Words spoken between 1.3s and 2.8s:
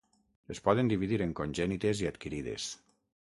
congènites i adquirides.